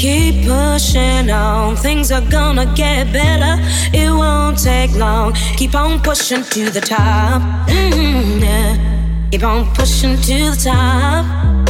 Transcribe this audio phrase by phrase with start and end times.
[0.00, 3.62] Keep on things are gonna get better.
[3.92, 5.34] It won't take long.
[5.58, 7.42] Keep on pushing to the top.
[7.68, 9.28] Mm, yeah.
[9.30, 11.69] Keep on pushing to the top.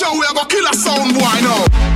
[0.00, 1.91] out, we are gonna kill a sound boy now.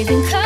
[0.00, 0.39] Strong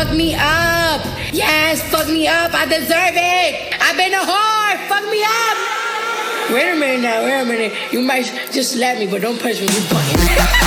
[0.00, 1.04] Fuck me up.
[1.30, 2.54] Yes, fuck me up.
[2.54, 3.74] I deserve it.
[3.82, 4.88] I've been a whore.
[4.88, 6.54] Fuck me up.
[6.54, 7.22] Wait a minute now.
[7.22, 7.92] Wait a minute.
[7.92, 9.66] You might just slap me, but don't punch me.
[9.66, 10.59] You fucking.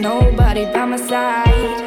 [0.00, 1.79] Nobody by my side.